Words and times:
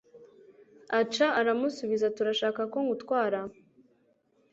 Aca 0.99 1.27
aramusubiza 1.39 2.03
ati 2.07 2.19
Urashaka 2.21 2.61
ko 2.71 2.77
ngutwara 2.85 3.39